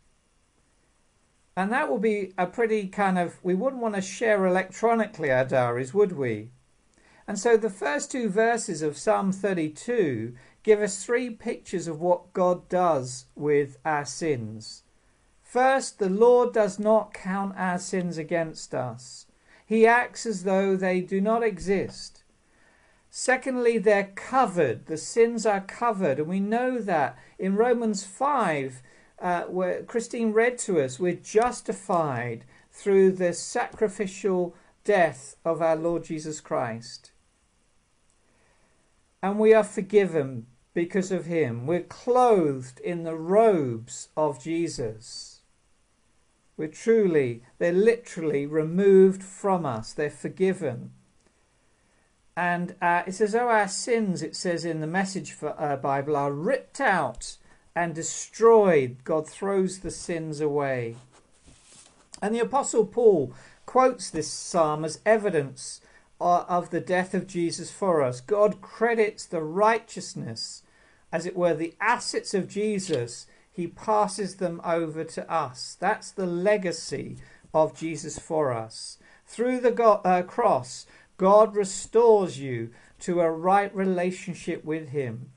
And 1.57 1.73
that 1.73 1.89
will 1.89 1.99
be 1.99 2.33
a 2.37 2.47
pretty 2.47 2.89
kind 2.89 3.19
of, 3.19 3.43
we 3.43 3.55
wouldn't 3.55 3.81
want 3.81 3.95
to 3.95 4.03
share 4.03 4.45
electronically 4.45 5.31
our 5.31 5.45
diaries, 5.45 5.95
would 5.95 6.13
we? 6.13 6.51
And 7.27 7.39
so 7.39 7.57
the 7.57 7.71
first 7.71 8.13
two 8.13 8.29
verses 8.29 8.83
of 8.83 8.99
Psalm 8.99 9.33
32 9.33 10.35
give 10.63 10.81
us 10.81 11.05
three 11.05 11.31
pictures 11.31 11.89
of 11.89 12.01
what 12.01 12.33
God 12.33 12.69
does 12.69 13.27
with 13.35 13.79
our 13.85 14.05
sins. 14.05 14.83
First, 15.57 15.99
the 15.99 16.11
Lord 16.11 16.53
does 16.53 16.79
not 16.79 17.15
count 17.15 17.55
our 17.57 17.79
sins 17.79 18.19
against 18.19 18.75
us. 18.75 19.25
He 19.65 19.87
acts 19.87 20.27
as 20.27 20.45
though 20.45 20.77
they 20.77 21.01
do 21.01 21.19
not 21.19 21.43
exist. 21.43 22.25
Secondly, 23.09 23.79
they're 23.79 24.13
covered. 24.15 24.85
The 24.85 24.99
sins 24.99 25.47
are 25.47 25.63
covered. 25.63 26.19
And 26.19 26.29
we 26.29 26.41
know 26.41 26.79
that 26.81 27.17
in 27.39 27.57
Romans 27.57 28.05
5, 28.05 28.83
uh, 29.19 29.45
where 29.45 29.83
Christine 29.83 30.35
read 30.35 30.59
to 30.59 30.79
us, 30.79 31.01
we're 31.01 31.15
justified 31.15 32.45
through 32.71 33.13
the 33.13 33.33
sacrificial 33.33 34.55
death 34.85 35.37
of 35.43 35.63
our 35.63 35.77
Lord 35.77 36.05
Jesus 36.05 36.43
Christ. 36.43 37.13
And 39.23 39.39
we 39.39 39.55
are 39.55 39.65
forgiven 39.65 40.49
because 40.75 41.11
of 41.11 41.25
him. 41.25 41.67
We're 41.67 41.81
clothed 41.81 42.79
in 42.81 43.05
the 43.05 43.17
robes 43.17 44.11
of 44.19 44.39
Jesus. 44.39 45.36
We're 46.57 46.69
truly, 46.69 47.43
they're 47.59 47.73
literally 47.73 48.47
removed 48.47 49.23
from 49.23 49.67
us, 49.67 49.93
they're 49.93 50.11
forgiven. 50.11 50.93
And 52.37 52.75
uh, 52.83 53.03
it's 53.07 53.21
as 53.21 53.33
though 53.33 53.49
our 53.49 53.69
sins, 53.69 54.23
it 54.23 54.37
says 54.37 54.65
in 54.65 54.81
the 54.81 54.87
Message 54.87 55.33
for, 55.33 55.59
uh, 55.61 55.77
Bible, 55.77 56.17
are 56.17 56.33
ripped 56.33 56.81
out 56.81 57.37
and 57.75 57.95
destroyed. 57.95 58.99
God 59.05 59.29
throws 59.29 59.79
the 59.79 59.91
sins 59.91 60.41
away. 60.41 60.97
And 62.21 62.35
the 62.35 62.41
Apostle 62.41 62.87
Paul 62.87 63.33
quotes 63.67 64.11
this 64.11 64.31
psalm 64.31 64.85
as 64.85 65.01
evidence 65.05 65.81
uh, 66.21 66.45
of 66.49 66.71
the 66.71 66.81
death 66.81 67.13
of 67.15 67.27
Jesus 67.27 67.71
for 67.71 68.03
us. 68.03 68.21
God 68.21 68.61
credits 68.61 69.27
the 69.27 69.43
righteousness 69.43 70.63
as 71.13 71.27
it 71.27 71.37
were, 71.37 71.55
the 71.55 71.75
assets 71.81 72.35
of 72.35 72.49
Jesus, 72.49 73.27
he 73.57 73.67
passes 73.67 74.37
them 74.37 74.61
over 74.63 75.03
to 75.03 75.33
us. 75.33 75.79
That's 75.81 76.11
the 76.11 76.27
legacy 76.27 77.17
of 77.55 77.75
Jesus 77.75 78.19
for 78.19 78.53
us. 78.53 78.99
Through 79.27 79.61
the 79.61 79.71
God, 79.71 80.03
uh, 80.05 80.25
cross, 80.25 80.85
God 81.17 81.57
restores 81.57 82.39
you 82.39 82.69
to 83.01 83.23
a 83.23 83.31
right 83.31 83.75
relationship 83.75 84.63
with 84.63 84.91
him. 84.91 85.31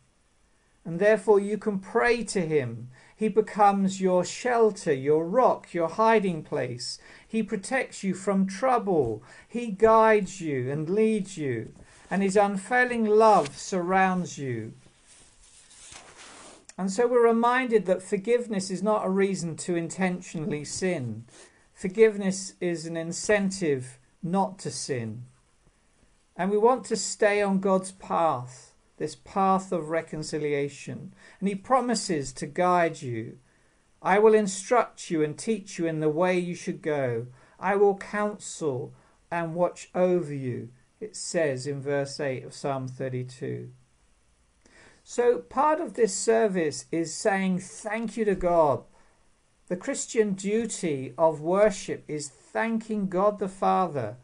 And 0.84 1.00
therefore, 1.00 1.40
you 1.40 1.58
can 1.58 1.80
pray 1.80 2.26
to 2.26 2.42
him. 2.42 2.90
He 3.16 3.30
becomes 3.30 4.02
your 4.02 4.26
shelter, 4.26 4.92
your 4.92 5.26
rock, 5.26 5.74
your 5.74 5.88
hiding 5.88 6.44
place. 6.44 7.00
He 7.26 7.42
protects 7.42 8.04
you 8.04 8.14
from 8.14 8.48
trouble. 8.48 9.24
He 9.48 9.72
guides 9.72 10.42
you 10.42 10.70
and 10.70 10.90
leads 10.90 11.38
you. 11.38 11.74
And 12.12 12.22
his 12.22 12.36
unfailing 12.36 13.06
love 13.06 13.58
surrounds 13.58 14.38
you. 14.38 14.74
And 16.80 16.90
so 16.90 17.08
we're 17.08 17.28
reminded 17.28 17.88
that 17.88 18.02
forgiveness 18.02 18.72
is 18.72 18.82
not 18.82 19.06
a 19.06 19.10
reason 19.10 19.58
to 19.58 19.76
intentionally 19.76 20.64
sin. 20.64 21.26
Forgiveness 21.74 22.54
is 22.62 22.86
an 22.86 22.96
incentive 22.96 24.00
not 24.24 24.58
to 24.60 24.72
sin. 24.72 25.26
And 26.38 26.50
we 26.50 26.58
want 26.58 26.86
to 26.86 26.96
stay 26.96 27.42
on 27.42 27.60
God's 27.60 27.92
path, 27.92 28.76
this 28.96 29.14
path 29.14 29.74
of 29.74 29.90
reconciliation. 29.90 31.14
And 31.42 31.50
He 31.50 31.56
promises 31.56 32.32
to 32.32 32.46
guide 32.46 33.02
you. 33.02 33.40
I 34.02 34.20
will 34.20 34.34
instruct 34.34 35.12
you 35.12 35.22
and 35.22 35.38
teach 35.38 35.80
you 35.80 35.86
in 35.86 36.00
the 36.00 36.08
way 36.08 36.40
you 36.40 36.56
should 36.56 36.82
go. 36.82 37.28
I 37.60 37.76
will 37.76 37.98
counsel 37.98 38.94
and 39.30 39.54
watch 39.54 39.90
over 39.94 40.34
you, 40.34 40.70
it 41.02 41.18
says 41.18 41.68
in 41.68 41.82
verse 41.82 42.22
8 42.22 42.46
of 42.46 42.54
Psalm 42.54 42.88
32. 42.88 43.72
So 45.12 45.40
part 45.40 45.82
of 45.82 45.96
this 45.96 46.14
service 46.14 46.86
is 46.92 47.12
saying 47.12 47.62
thank 47.62 48.16
you 48.16 48.26
to 48.26 48.36
God. 48.36 48.84
The 49.68 49.76
Christian 49.76 50.34
duty 50.34 51.16
of 51.18 51.42
worship 51.42 52.04
is 52.08 52.30
thanking 52.30 53.08
God 53.08 53.40
the 53.40 53.48
Father 53.48 54.18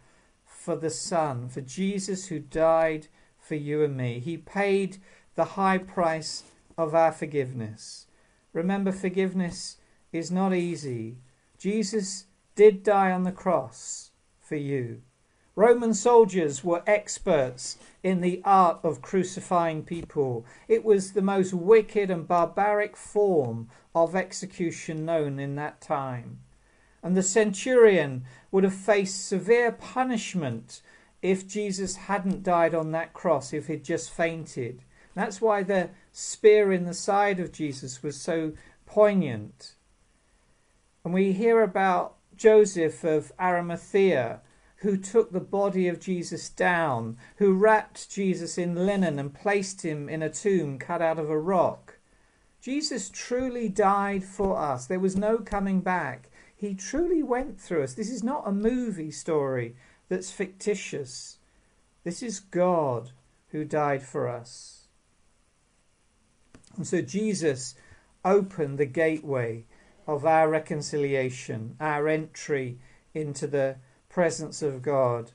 for 0.45 0.75
the 0.75 0.91
Son, 0.91 1.49
for 1.49 1.61
Jesus 1.61 2.27
who 2.27 2.37
died 2.37 3.07
for 3.39 3.55
you 3.55 3.83
and 3.83 3.97
me. 3.97 4.19
He 4.19 4.37
paid 4.37 4.97
the 5.33 5.57
high 5.57 5.79
price 5.79 6.43
of 6.77 6.93
our 6.93 7.11
forgiveness. 7.11 8.05
Remember, 8.53 8.91
forgiveness 8.91 9.77
is 10.11 10.29
not 10.29 10.53
easy. 10.53 11.17
Jesus 11.57 12.27
did 12.53 12.83
die 12.83 13.11
on 13.11 13.23
the 13.23 13.31
cross 13.31 14.11
for 14.39 14.55
you. 14.55 15.01
Roman 15.55 15.93
soldiers 15.93 16.65
were 16.65 16.83
experts 16.85 17.77
in 18.03 18.19
the 18.19 18.41
art 18.43 18.79
of 18.83 19.01
crucifying 19.01 19.83
people. 19.83 20.45
It 20.67 20.83
was 20.83 21.13
the 21.13 21.21
most 21.21 21.53
wicked 21.53 22.11
and 22.11 22.27
barbaric 22.27 22.97
form 22.97 23.69
of 23.95 24.15
execution 24.15 25.05
known 25.05 25.39
in 25.39 25.55
that 25.55 25.79
time. 25.79 26.39
And 27.01 27.15
the 27.15 27.23
centurion 27.23 28.25
would 28.51 28.65
have 28.65 28.73
faced 28.73 29.27
severe 29.27 29.71
punishment 29.71 30.81
if 31.21 31.47
Jesus 31.47 31.95
hadn't 31.95 32.43
died 32.43 32.75
on 32.75 32.91
that 32.91 33.13
cross, 33.13 33.53
if 33.53 33.67
he'd 33.67 33.83
just 33.83 34.11
fainted. 34.11 34.83
That's 35.15 35.39
why 35.39 35.63
the 35.63 35.91
spear 36.11 36.73
in 36.73 36.83
the 36.83 36.93
side 36.93 37.39
of 37.39 37.53
Jesus 37.53 38.03
was 38.03 38.19
so 38.19 38.51
poignant. 38.85 39.75
And 41.05 41.13
we 41.13 41.31
hear 41.31 41.61
about 41.61 42.15
Joseph 42.35 43.05
of 43.05 43.31
Arimathea 43.39 44.41
who 44.85 44.95
took 44.95 45.31
the 45.31 45.39
body 45.39 45.87
of 45.87 45.99
Jesus 45.99 46.47
down, 46.47 47.17
who 47.37 47.55
wrapped 47.55 48.07
Jesus 48.07 48.55
in 48.55 48.85
linen 48.85 49.17
and 49.17 49.33
placed 49.33 49.81
him 49.81 50.07
in 50.07 50.21
a 50.21 50.29
tomb 50.29 50.77
cut 50.77 51.01
out 51.01 51.17
of 51.17 51.27
a 51.27 51.39
rock. 51.39 51.97
Jesus 52.61 53.09
truly 53.09 53.67
died 53.67 54.23
for 54.23 54.55
us. 54.59 54.85
There 54.85 54.99
was 54.99 55.15
no 55.15 55.39
coming 55.39 55.81
back. 55.81 56.29
He 56.55 56.75
truly 56.75 57.23
went 57.23 57.59
through 57.59 57.81
us. 57.81 57.95
This 57.95 58.11
is 58.11 58.23
not 58.23 58.47
a 58.47 58.51
movie 58.51 59.09
story 59.09 59.75
that's 60.07 60.29
fictitious. 60.29 61.39
This 62.03 62.21
is 62.21 62.39
God 62.39 63.09
who 63.47 63.65
died 63.65 64.03
for 64.03 64.27
us. 64.27 64.85
And 66.77 66.85
so 66.85 67.01
Jesus 67.01 67.73
opened 68.23 68.77
the 68.77 68.85
gateway 68.85 69.65
of 70.05 70.27
our 70.27 70.47
reconciliation, 70.47 71.75
our 71.79 72.07
entry 72.07 72.77
into 73.15 73.47
the 73.47 73.77
presence 74.15 74.61
of 74.61 74.81
God. 74.81 75.33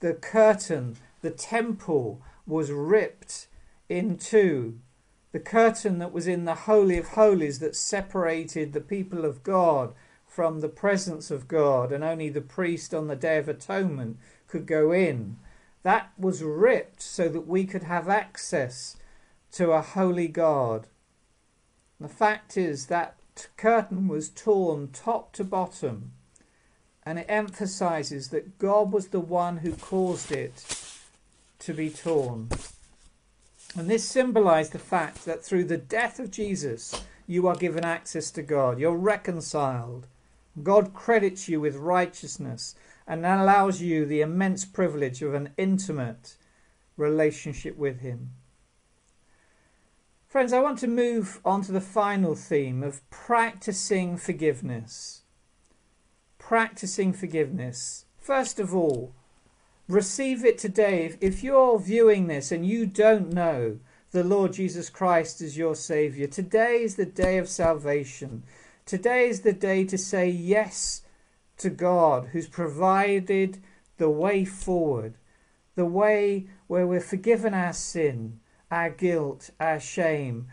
The 0.00 0.14
curtain, 0.14 0.96
the 1.22 1.30
temple 1.30 2.20
was 2.44 2.72
ripped 2.72 3.46
in 3.88 4.18
two. 4.18 4.80
the 5.32 5.40
curtain 5.40 5.98
that 5.98 6.12
was 6.12 6.26
in 6.26 6.44
the 6.44 6.54
Holy 6.66 6.98
of 6.98 7.08
Holies 7.08 7.60
that 7.60 7.76
separated 7.76 8.72
the 8.72 8.80
people 8.80 9.24
of 9.24 9.42
God 9.42 9.94
from 10.26 10.60
the 10.60 10.68
presence 10.68 11.30
of 11.30 11.48
God, 11.48 11.92
and 11.92 12.02
only 12.02 12.28
the 12.28 12.40
priest 12.40 12.94
on 12.94 13.06
the 13.06 13.16
Day 13.16 13.38
of 13.38 13.48
Atonement 13.48 14.18
could 14.48 14.66
go 14.66 14.92
in. 14.92 15.36
That 15.82 16.10
was 16.18 16.42
ripped 16.42 17.02
so 17.02 17.28
that 17.28 17.46
we 17.46 17.64
could 17.64 17.84
have 17.84 18.08
access 18.08 18.96
to 19.52 19.70
a 19.72 19.82
holy 19.82 20.28
God. 20.28 20.86
The 22.00 22.08
fact 22.08 22.56
is 22.56 22.86
that 22.86 23.16
curtain 23.56 24.08
was 24.08 24.28
torn 24.28 24.88
top 24.88 25.32
to 25.34 25.44
bottom, 25.44 26.12
and 27.04 27.18
it 27.18 27.26
emphasizes 27.28 28.28
that 28.28 28.58
God 28.58 28.92
was 28.92 29.08
the 29.08 29.20
one 29.20 29.58
who 29.58 29.72
caused 29.72 30.32
it 30.32 30.64
to 31.60 31.74
be 31.74 31.90
torn. 31.90 32.48
And 33.76 33.88
this 33.88 34.04
symbolized 34.04 34.72
the 34.72 34.78
fact 34.78 35.24
that 35.24 35.44
through 35.44 35.64
the 35.64 35.76
death 35.76 36.18
of 36.18 36.30
Jesus, 36.30 37.02
you 37.26 37.46
are 37.46 37.54
given 37.54 37.84
access 37.84 38.30
to 38.32 38.42
God. 38.42 38.78
You're 38.78 38.96
reconciled. 38.96 40.06
God 40.62 40.92
credits 40.92 41.48
you 41.48 41.60
with 41.60 41.76
righteousness 41.76 42.74
and 43.06 43.24
allows 43.24 43.80
you 43.80 44.04
the 44.04 44.20
immense 44.20 44.64
privilege 44.64 45.22
of 45.22 45.34
an 45.34 45.50
intimate 45.56 46.36
relationship 46.96 47.76
with 47.76 48.00
Him. 48.00 48.30
Friends, 50.26 50.52
I 50.52 50.60
want 50.60 50.78
to 50.80 50.86
move 50.86 51.40
on 51.44 51.62
to 51.62 51.72
the 51.72 51.80
final 51.80 52.34
theme 52.34 52.82
of 52.82 53.08
practicing 53.10 54.16
forgiveness. 54.16 55.22
Practicing 56.50 57.12
forgiveness. 57.12 58.06
First 58.18 58.58
of 58.58 58.74
all, 58.74 59.14
receive 59.86 60.44
it 60.44 60.58
today. 60.58 61.16
If 61.20 61.44
you're 61.44 61.78
viewing 61.78 62.26
this 62.26 62.50
and 62.50 62.66
you 62.66 62.86
don't 62.86 63.32
know 63.32 63.78
the 64.10 64.24
Lord 64.24 64.54
Jesus 64.54 64.90
Christ 64.90 65.40
as 65.42 65.56
your 65.56 65.76
Saviour, 65.76 66.26
today 66.26 66.82
is 66.82 66.96
the 66.96 67.06
day 67.06 67.38
of 67.38 67.48
salvation. 67.48 68.42
Today 68.84 69.28
is 69.28 69.42
the 69.42 69.52
day 69.52 69.84
to 69.84 69.96
say 69.96 70.28
yes 70.28 71.02
to 71.58 71.70
God 71.70 72.30
who's 72.32 72.48
provided 72.48 73.62
the 73.98 74.10
way 74.10 74.44
forward, 74.44 75.14
the 75.76 75.86
way 75.86 76.48
where 76.66 76.84
we're 76.84 76.98
forgiven 76.98 77.54
our 77.54 77.72
sin 77.72 78.40
our 78.72 78.90
guilt, 78.90 79.50
our 79.60 79.78
shame, 79.78 80.48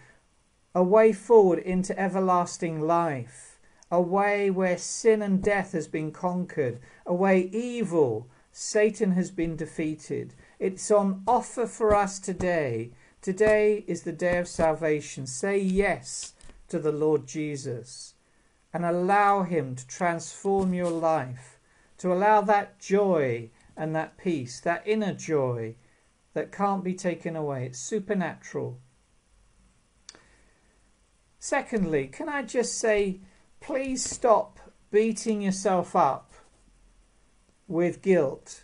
a 0.75 0.83
way 0.83 1.11
forward 1.11 1.57
into 1.57 1.99
everlasting 1.99 2.81
life, 2.81 3.56
a 3.89 4.01
way 4.01 4.49
where 4.49 4.77
sin 4.77 5.21
and 5.21 5.41
death 5.41 5.71
has 5.71 5.87
been 5.87 6.11
conquered, 6.11 6.79
a 7.05 7.13
way 7.13 7.49
evil, 7.53 8.27
Satan 8.51 9.11
has 9.11 9.31
been 9.31 9.55
defeated. 9.55 10.33
It's 10.59 10.89
on 10.91 11.23
offer 11.27 11.67
for 11.67 11.95
us 11.95 12.19
today. 12.19 12.91
Today 13.21 13.83
is 13.87 14.03
the 14.03 14.11
day 14.11 14.37
of 14.39 14.47
salvation. 14.47 15.27
Say 15.27 15.59
yes 15.59 16.33
to 16.69 16.79
the 16.79 16.91
Lord 16.91 17.27
Jesus 17.27 18.15
and 18.73 18.85
allow 18.85 19.43
Him 19.43 19.75
to 19.75 19.87
transform 19.87 20.73
your 20.73 20.91
life, 20.91 21.59
to 21.99 22.11
allow 22.11 22.41
that 22.41 22.79
joy 22.79 23.49
and 23.75 23.95
that 23.95 24.17
peace, 24.17 24.59
that 24.61 24.83
inner 24.85 25.13
joy 25.13 25.75
that 26.33 26.51
can't 26.51 26.83
be 26.83 26.93
taken 26.93 27.35
away. 27.35 27.65
It's 27.65 27.79
supernatural. 27.79 28.79
Secondly, 31.39 32.07
can 32.07 32.27
I 32.27 32.43
just 32.43 32.77
say, 32.77 33.21
please 33.59 34.03
stop 34.03 34.59
beating 34.91 35.41
yourself 35.41 35.95
up 35.95 36.33
with 37.67 38.01
guilt. 38.01 38.63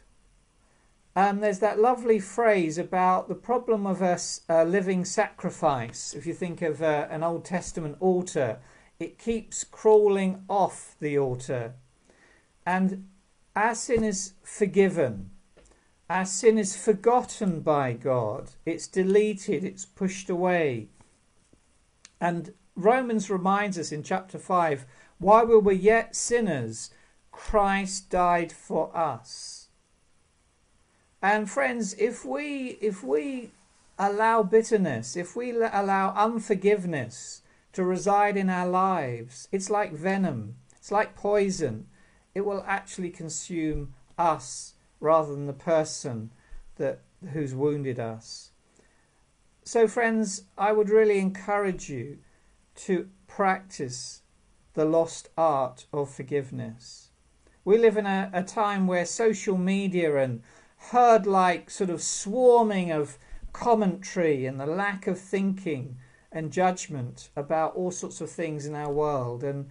Um, 1.15 1.41
there's 1.41 1.59
that 1.59 1.79
lovely 1.79 2.19
phrase 2.19 2.77
about 2.77 3.27
the 3.27 3.35
problem 3.35 3.85
of 3.85 4.01
a, 4.01 4.17
a 4.49 4.65
living 4.65 5.05
sacrifice. 5.05 6.13
If 6.15 6.25
you 6.25 6.33
think 6.33 6.61
of 6.61 6.81
uh, 6.81 7.07
an 7.11 7.23
Old 7.23 7.45
Testament 7.45 7.97
altar, 7.99 8.59
it 8.99 9.19
keeps 9.19 9.63
crawling 9.63 10.43
off 10.49 10.95
the 10.99 11.17
altar. 11.19 11.73
And 12.65 13.09
our 13.55 13.75
sin 13.75 14.03
is 14.03 14.33
forgiven. 14.41 15.29
Our 16.09 16.25
sin 16.25 16.57
is 16.57 16.75
forgotten 16.75 17.61
by 17.61 17.93
God, 17.93 18.51
it's 18.65 18.87
deleted, 18.87 19.63
it's 19.63 19.85
pushed 19.85 20.29
away. 20.29 20.89
And 22.19 22.53
Romans 22.75 23.29
reminds 23.29 23.77
us 23.77 23.91
in 23.91 24.03
chapter 24.03 24.39
5 24.39 24.85
while 25.19 25.45
we 25.45 25.57
were 25.57 25.71
yet 25.71 26.15
sinners, 26.15 26.89
Christ 27.31 28.09
died 28.09 28.51
for 28.51 28.95
us. 28.95 29.69
And 31.21 31.49
friends, 31.49 31.93
if 31.97 32.25
we 32.25 32.77
if 32.81 33.03
we 33.03 33.51
allow 33.97 34.43
bitterness, 34.43 35.15
if 35.15 35.35
we 35.35 35.51
allow 35.51 36.13
unforgiveness 36.15 37.41
to 37.71 37.83
reside 37.83 38.35
in 38.35 38.49
our 38.49 38.67
lives, 38.67 39.47
it's 39.51 39.69
like 39.69 39.93
venom, 39.93 40.55
it's 40.75 40.91
like 40.91 41.15
poison. 41.15 41.87
It 42.35 42.41
will 42.41 42.63
actually 42.67 43.09
consume 43.09 43.93
us 44.17 44.73
rather 44.99 45.33
than 45.33 45.47
the 45.47 45.53
person 45.53 46.31
that 46.75 46.99
who's 47.31 47.55
wounded 47.55 47.99
us. 47.99 48.51
So, 49.63 49.87
friends, 49.87 50.43
I 50.57 50.73
would 50.73 50.89
really 50.89 51.19
encourage 51.19 51.89
you 51.89 52.17
to 52.75 53.09
practice 53.27 54.21
the 54.73 54.85
lost 54.85 55.29
art 55.37 55.85
of 55.93 56.09
forgiveness. 56.09 57.09
We 57.65 57.77
live 57.77 57.97
in 57.97 58.05
a, 58.05 58.29
a 58.33 58.43
time 58.43 58.87
where 58.87 59.05
social 59.05 59.57
media 59.57 60.17
and 60.17 60.41
herd 60.91 61.25
like 61.25 61.69
sort 61.69 61.89
of 61.89 62.01
swarming 62.01 62.91
of 62.91 63.17
commentary 63.53 64.45
and 64.45 64.59
the 64.59 64.65
lack 64.65 65.07
of 65.07 65.19
thinking 65.19 65.97
and 66.31 66.51
judgment 66.51 67.29
about 67.35 67.75
all 67.75 67.91
sorts 67.91 68.19
of 68.19 68.29
things 68.29 68.65
in 68.65 68.75
our 68.75 68.91
world. 68.91 69.43
And, 69.43 69.69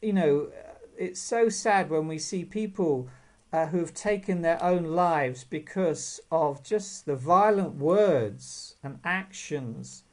you 0.00 0.12
know, 0.12 0.48
it's 0.96 1.20
so 1.20 1.48
sad 1.48 1.90
when 1.90 2.08
we 2.08 2.18
see 2.18 2.44
people 2.44 3.08
uh, 3.52 3.66
who've 3.66 3.92
taken 3.92 4.42
their 4.42 4.62
own 4.62 4.84
lives 4.84 5.44
because 5.44 6.20
of 6.30 6.62
just 6.62 7.06
the 7.06 7.16
violent 7.16 7.74
words 7.76 8.76
and 8.82 8.98
actions 9.04 10.04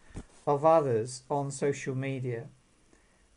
of 0.45 0.65
others 0.65 1.23
on 1.29 1.51
social 1.51 1.95
media. 1.95 2.45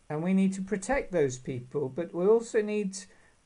And 0.09 0.23
we 0.23 0.35
need 0.35 0.53
to 0.55 0.63
protect 0.63 1.13
those 1.13 1.39
people, 1.39 1.89
but 1.89 2.15
we 2.15 2.27
also 2.27 2.63
need 2.63 2.97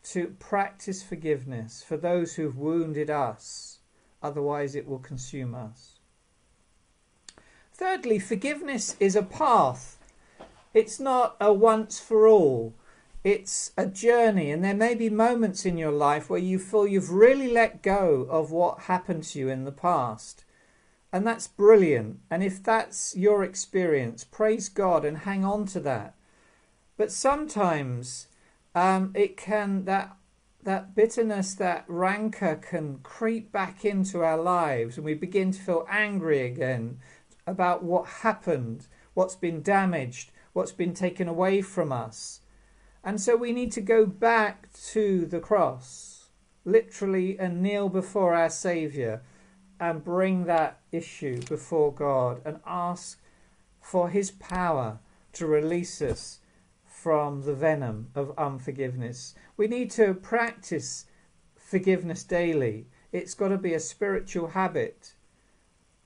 to 0.02 0.34
practice 0.38 1.02
forgiveness 1.02 1.82
for 1.82 1.96
those 1.96 2.34
who've 2.34 2.56
wounded 2.56 3.10
us, 3.10 3.78
otherwise, 4.22 4.74
it 4.74 4.86
will 4.86 4.98
consume 4.98 5.54
us. 5.54 5.98
Thirdly, 7.72 8.18
forgiveness 8.18 8.96
is 9.00 9.16
a 9.16 9.22
path, 9.22 9.98
it's 10.74 11.00
not 11.00 11.36
a 11.40 11.52
once 11.52 11.98
for 11.98 12.28
all 12.28 12.74
it's 13.22 13.72
a 13.76 13.86
journey, 13.86 14.50
and 14.50 14.64
there 14.64 14.74
may 14.74 14.94
be 14.94 15.10
moments 15.10 15.66
in 15.66 15.76
your 15.76 15.92
life 15.92 16.30
where 16.30 16.40
you 16.40 16.58
feel 16.58 16.86
you've 16.86 17.10
really 17.10 17.50
let 17.52 17.82
go 17.82 18.26
of 18.30 18.50
what 18.50 18.82
happened 18.82 19.24
to 19.24 19.38
you 19.38 19.48
in 19.50 19.64
the 19.64 19.72
past. 19.72 20.44
And 21.12 21.26
that's 21.26 21.48
brilliant. 21.48 22.20
And 22.30 22.42
if 22.42 22.62
that's 22.62 23.16
your 23.16 23.42
experience, 23.42 24.24
praise 24.24 24.68
God 24.68 25.04
and 25.04 25.18
hang 25.18 25.44
on 25.44 25.66
to 25.66 25.80
that. 25.80 26.14
But 26.96 27.10
sometimes 27.10 28.28
um, 28.74 29.12
it 29.14 29.36
can, 29.36 29.84
that, 29.86 30.16
that 30.62 30.94
bitterness, 30.94 31.54
that 31.54 31.84
rancor 31.88 32.56
can 32.56 32.98
creep 33.02 33.50
back 33.50 33.84
into 33.84 34.22
our 34.22 34.36
lives, 34.36 34.96
and 34.96 35.04
we 35.04 35.14
begin 35.14 35.50
to 35.50 35.60
feel 35.60 35.86
angry 35.88 36.42
again 36.42 36.98
about 37.46 37.82
what 37.82 38.06
happened, 38.06 38.86
what's 39.14 39.34
been 39.34 39.62
damaged, 39.62 40.30
what's 40.52 40.72
been 40.72 40.94
taken 40.94 41.26
away 41.26 41.62
from 41.62 41.90
us. 41.90 42.40
And 43.02 43.20
so 43.20 43.34
we 43.34 43.52
need 43.52 43.72
to 43.72 43.80
go 43.80 44.04
back 44.06 44.68
to 44.90 45.24
the 45.24 45.40
cross, 45.40 46.28
literally, 46.64 47.38
and 47.38 47.62
kneel 47.62 47.88
before 47.88 48.34
our 48.34 48.50
Saviour 48.50 49.22
and 49.80 50.04
bring 50.04 50.44
that 50.44 50.78
issue 50.92 51.40
before 51.48 51.92
God 51.92 52.42
and 52.44 52.60
ask 52.66 53.18
for 53.80 54.10
His 54.10 54.30
power 54.30 54.98
to 55.32 55.46
release 55.46 56.02
us 56.02 56.40
from 56.84 57.42
the 57.42 57.54
venom 57.54 58.08
of 58.14 58.34
unforgiveness. 58.36 59.34
We 59.56 59.66
need 59.66 59.90
to 59.92 60.12
practice 60.12 61.06
forgiveness 61.56 62.22
daily. 62.22 62.88
It's 63.10 63.34
got 63.34 63.48
to 63.48 63.58
be 63.58 63.72
a 63.72 63.80
spiritual 63.80 64.48
habit. 64.48 65.14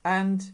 And 0.04 0.52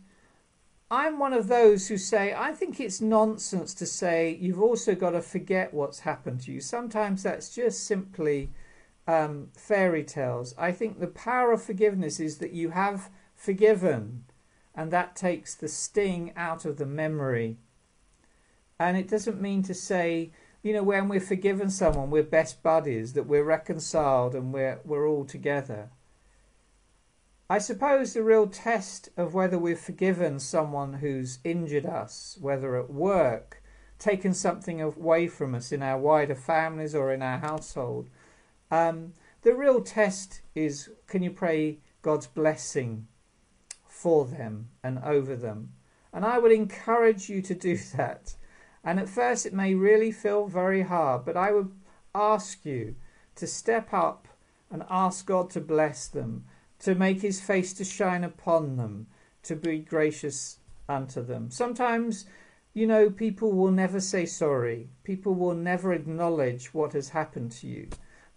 I'm 0.91 1.19
one 1.19 1.35
of 1.35 1.49
those 1.49 1.89
who 1.89 1.99
say, 1.99 2.35
I 2.35 2.53
think 2.53 2.81
it's 2.81 3.01
nonsense 3.01 3.75
to 3.75 3.87
say 3.87 4.39
you've 4.41 4.63
also 4.63 4.95
got 4.95 5.11
to 5.11 5.21
forget 5.21 5.75
what's 5.75 6.01
happened 6.01 6.41
to 6.43 6.53
you. 6.53 6.61
Sometimes 6.61 7.23
that's 7.23 7.55
just 7.55 7.85
simply 7.85 8.51
um, 9.07 9.49
fairy 9.57 10.05
tales. 10.05 10.55
I 10.59 10.73
think 10.73 10.99
the 10.99 11.07
power 11.07 11.53
of 11.53 11.63
forgiveness 11.63 12.21
is 12.21 12.39
that 12.39 12.53
you 12.53 12.71
have 12.71 13.11
forgiven, 13.35 14.25
and 14.75 14.91
that 14.91 15.17
takes 15.17 15.55
the 15.55 15.69
sting 15.69 16.33
out 16.37 16.65
of 16.65 16.77
the 16.77 16.87
memory. 16.87 17.59
And 18.79 18.97
it 18.97 19.09
doesn't 19.09 19.41
mean 19.41 19.63
to 19.65 19.75
say, 19.75 20.31
you 20.63 20.73
know, 20.73 20.83
when 20.83 21.09
we're 21.09 21.21
forgiven 21.21 21.71
someone, 21.71 22.11
we're 22.11 22.23
best 22.23 22.63
buddies, 22.63 23.15
that 23.15 23.27
we're 23.27 23.45
reconciled 23.45 24.35
and 24.35 24.53
we're, 24.53 24.81
we're 24.85 25.09
all 25.09 25.25
together. 25.25 25.91
I 27.49 27.59
suppose 27.59 28.13
the 28.13 28.23
real 28.23 28.47
test 28.47 29.09
of 29.17 29.35
whether 29.35 29.59
we've 29.59 29.79
forgiven 29.79 30.39
someone 30.39 30.95
who's 30.95 31.41
injured 31.43 31.85
us, 31.85 32.39
whether 32.41 32.77
at 32.77 32.91
work, 32.91 33.63
taken 33.99 34.33
something 34.33 34.81
away 34.81 35.27
from 35.27 35.55
us 35.55 35.73
in 35.73 35.83
our 35.83 35.99
wider 35.99 36.37
families 36.37 36.95
or 36.95 37.13
in 37.13 37.23
our 37.23 37.39
household, 37.39 38.09
um, 38.71 39.15
the 39.43 39.55
real 39.55 39.81
test 39.81 40.43
is 40.55 40.91
can 41.07 41.23
you 41.23 41.31
pray 41.31 41.79
God's 42.03 42.27
blessing 42.27 43.07
for 43.87 44.25
them 44.25 44.69
and 44.83 44.99
over 44.99 45.37
them? 45.37 45.73
And 46.13 46.25
I 46.25 46.39
would 46.39 46.53
encourage 46.53 47.29
you 47.29 47.43
to 47.43 47.55
do 47.55 47.77
that. 47.97 48.35
And 48.83 48.99
at 48.99 49.09
first, 49.09 49.45
it 49.45 49.53
may 49.53 49.75
really 49.75 50.11
feel 50.11 50.47
very 50.47 50.83
hard, 50.83 51.25
but 51.25 51.37
I 51.37 51.53
would 51.53 51.73
ask 52.15 52.65
you 52.65 52.97
to 53.37 53.47
step 53.47 53.93
up 53.93 54.27
and 54.71 54.85
ask 54.89 55.27
God 55.27 55.51
to 55.51 55.61
bless 55.61 56.09
them 56.09 56.45
to 56.81 56.95
make 56.95 57.21
his 57.21 57.41
face 57.41 57.73
to 57.75 57.85
shine 57.85 58.25
upon 58.25 58.77
them, 58.77 59.07
to 59.43 59.55
be 59.55 59.79
gracious 59.79 60.59
unto 60.89 61.23
them. 61.23 61.51
Sometimes, 61.51 62.25
you 62.75 62.87
know, 62.87 63.11
people 63.11 63.53
will 63.53 63.71
never 63.71 64.01
say 64.01 64.27
sorry, 64.27 64.89
people 65.05 65.35
will 65.35 65.55
never 65.55 65.93
acknowledge 65.93 66.75
what 66.75 66.95
has 66.95 67.11
happened 67.11 67.53
to 67.53 67.67
you. 67.67 67.89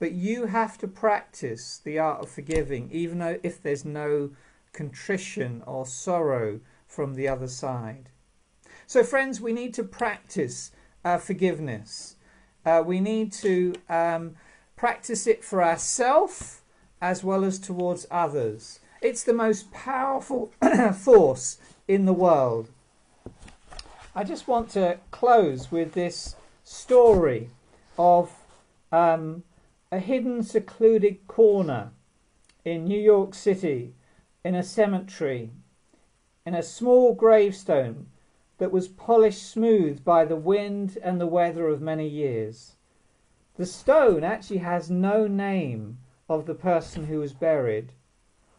But 0.04 0.12
you 0.12 0.48
have 0.48 0.78
to 0.80 0.88
practice 0.90 1.80
the 1.82 1.98
art 1.98 2.24
of 2.24 2.30
forgiving, 2.30 2.90
even 2.92 3.20
though 3.20 3.40
if 3.42 3.64
there's 3.64 3.86
no 3.86 4.32
contrition 4.74 5.64
or 5.66 5.86
sorrow 5.86 6.60
from 6.86 7.14
the 7.14 7.30
other 7.30 7.48
side. 7.48 8.10
So, 8.86 9.02
friends, 9.06 9.40
we 9.40 9.54
need 9.54 9.74
to 9.76 9.84
practice 9.86 10.72
uh, 11.06 11.20
forgiveness. 11.20 12.18
Uh, 12.66 12.84
we 12.86 13.00
need 13.00 13.32
to 13.44 13.76
um, 13.88 14.36
practice 14.76 15.26
it 15.26 15.42
for 15.42 15.64
ourselves 15.64 16.64
as 17.02 17.24
well 17.24 17.46
as 17.46 17.58
towards 17.58 18.06
others. 18.12 18.82
It's 19.02 19.24
the 19.24 19.32
most 19.32 19.72
powerful 19.72 20.52
force 20.98 21.60
in 21.88 22.04
the 22.04 22.12
world. 22.12 22.72
I 24.14 24.26
just 24.26 24.50
want 24.50 24.68
to 24.72 25.00
close 25.12 25.72
with 25.72 25.94
this 25.94 26.36
story 26.66 27.52
of 27.98 28.34
um, 28.92 29.44
a 29.94 30.00
hidden, 30.00 30.42
secluded 30.42 31.28
corner 31.28 31.92
in 32.66 32.84
New 32.84 33.00
York 33.00 33.36
City 33.36 33.94
in 34.44 34.56
a 34.56 34.64
cemetery, 34.64 35.52
in 36.48 36.56
a 36.56 36.64
small 36.64 37.14
gravestone 37.14 38.08
that 38.58 38.72
was 38.72 38.88
polished 38.88 39.48
smooth 39.48 40.04
by 40.04 40.26
the 40.26 40.36
wind 40.36 40.98
and 41.04 41.22
the 41.22 41.28
weather 41.28 41.68
of 41.68 41.80
many 41.80 42.08
years. 42.08 42.76
The 43.56 43.68
stone 43.68 44.24
actually 44.24 44.58
has 44.58 44.90
no 44.90 45.28
name 45.28 46.00
of 46.28 46.48
the 46.48 46.56
person 46.56 47.06
who 47.06 47.20
was 47.20 47.34
buried, 47.34 47.94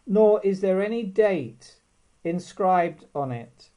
nor 0.06 0.40
is 0.44 0.60
there 0.60 0.80
any 0.80 1.02
date 1.02 1.80
inscribed 2.22 3.06
on 3.12 3.32
it. 3.32 3.70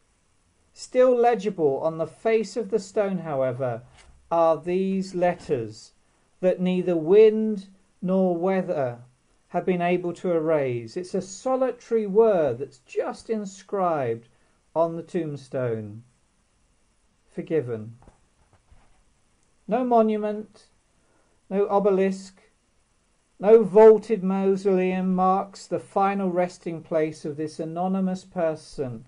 Still 0.75 1.15
legible 1.17 1.79
on 1.79 1.97
the 1.97 2.05
face 2.05 2.55
of 2.55 2.69
the 2.69 2.77
stone, 2.77 3.17
however, 3.17 3.81
are 4.29 4.61
these 4.61 5.15
letters 5.15 5.93
that 6.39 6.59
neither 6.59 6.95
wind 6.95 7.67
nor 8.01 8.35
weather 8.35 8.99
have 9.49 9.65
been 9.65 9.81
able 9.81 10.13
to 10.13 10.31
erase. 10.31 10.97
It's 10.97 11.13
a 11.13 11.21
solitary 11.21 12.05
word 12.05 12.59
that's 12.59 12.79
just 12.79 13.29
inscribed 13.29 14.27
on 14.75 14.95
the 14.95 15.03
tombstone. 15.03 16.03
Forgiven. 17.29 17.97
No 19.67 19.83
monument, 19.83 20.65
no 21.49 21.67
obelisk, 21.69 22.41
no 23.39 23.63
vaulted 23.63 24.23
mausoleum 24.23 25.13
marks 25.13 25.67
the 25.67 25.79
final 25.79 26.29
resting 26.29 26.81
place 26.81 27.25
of 27.25 27.37
this 27.37 27.59
anonymous 27.59 28.25
person 28.25 29.05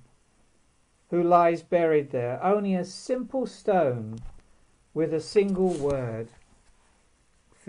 who 1.10 1.24
lies 1.24 1.64
buried 1.64 2.12
there. 2.12 2.44
Only 2.44 2.76
a 2.76 2.86
simple 2.86 3.48
stone 3.48 4.20
with 4.94 5.14
a 5.14 5.22
single 5.22 5.74
word 5.74 6.30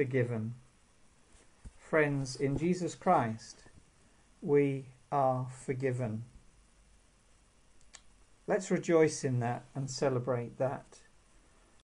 forgiven. 0.00 0.54
Friends, 1.76 2.34
in 2.34 2.56
Jesus 2.56 2.94
Christ, 2.94 3.64
we 4.40 4.86
are 5.12 5.46
forgiven. 5.66 6.24
Let's 8.46 8.70
rejoice 8.70 9.24
in 9.24 9.40
that 9.40 9.64
and 9.74 9.90
celebrate 9.90 10.56
that. 10.56 11.00